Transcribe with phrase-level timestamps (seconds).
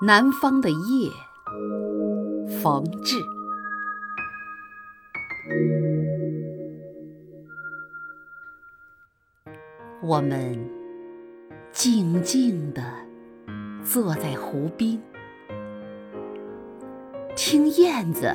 [0.00, 1.10] 南方的夜，
[2.62, 3.16] 冯至。
[10.00, 10.56] 我们
[11.72, 12.80] 静静地
[13.82, 15.02] 坐在湖边，
[17.34, 18.32] 听燕子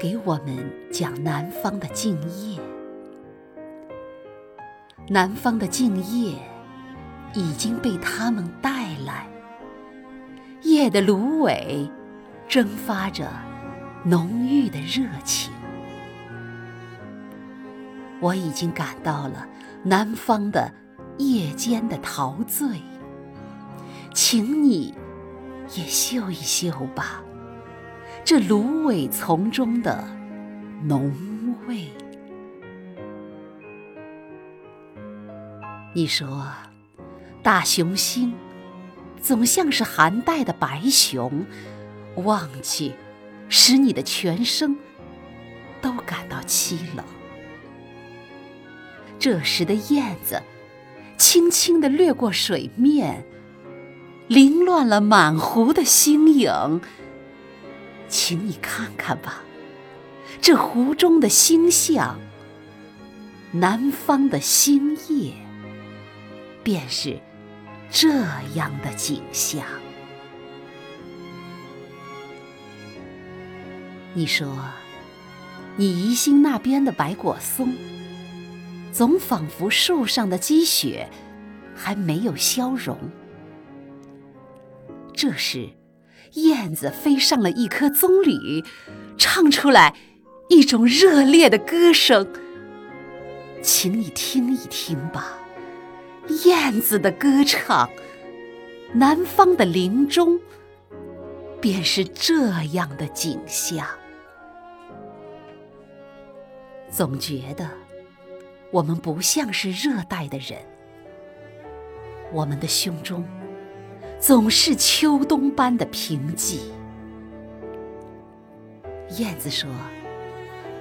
[0.00, 0.58] 给我们
[0.90, 2.60] 讲南方的静夜。
[5.08, 6.36] 南方的静夜
[7.32, 9.31] 已经被他们带来。
[10.82, 11.88] 夜的芦苇
[12.48, 13.30] 蒸发着
[14.04, 15.52] 浓郁的热情，
[18.20, 19.46] 我已经感到了
[19.84, 20.72] 南方的
[21.18, 22.82] 夜间的陶醉，
[24.12, 24.92] 请你
[25.76, 27.22] 也嗅一嗅吧，
[28.24, 30.04] 这芦苇丛中的
[30.82, 31.12] 浓
[31.68, 31.86] 味。
[35.94, 36.44] 你说，
[37.40, 38.34] 大雄星。
[39.22, 41.46] 总像是寒带的白熊，
[42.16, 42.92] 望去，
[43.48, 44.76] 使你的全身
[45.80, 47.04] 都感到凄冷。
[49.20, 50.42] 这时的燕子
[51.16, 53.24] 轻轻地掠过水面，
[54.26, 56.80] 凌乱了满湖的星影。
[58.08, 59.42] 请你看看吧，
[60.40, 62.18] 这湖中的星象，
[63.52, 65.32] 南方的星夜，
[66.64, 67.20] 便是。
[67.94, 68.08] 这
[68.54, 69.62] 样的景象，
[74.14, 74.56] 你说，
[75.76, 77.74] 你宜兴那边的白果松，
[78.92, 81.06] 总仿佛树上的积雪
[81.76, 82.98] 还没有消融。
[85.12, 85.68] 这时，
[86.32, 88.64] 燕子飞上了一棵棕榈，
[89.18, 89.94] 唱出来
[90.48, 92.26] 一种热烈的歌声，
[93.62, 95.36] 请你听一听吧。
[96.44, 97.90] 燕子的歌唱，
[98.92, 100.40] 南方的林中，
[101.60, 103.86] 便是这样的景象。
[106.88, 107.68] 总觉得
[108.70, 110.58] 我们不像是热带的人，
[112.32, 113.24] 我们的胸中
[114.20, 116.60] 总是秋冬般的平寂。
[119.18, 119.68] 燕子说：“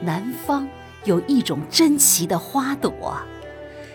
[0.02, 0.68] 南方
[1.04, 3.20] 有一种珍奇的花朵。”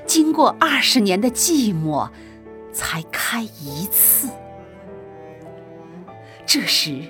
[0.07, 2.09] 经过二十年的寂寞，
[2.73, 4.29] 才开一次。
[6.47, 7.03] 这时，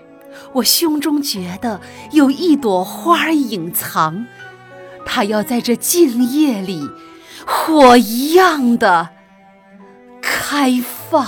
[0.55, 1.81] 我胸中觉得
[2.13, 4.27] 有一朵花隐藏，
[5.05, 6.89] 它要在这静夜里，
[7.47, 9.11] 火一样的
[10.23, 11.27] 开放。